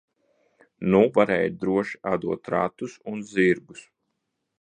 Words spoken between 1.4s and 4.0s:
droši atdot ratus un zirgus.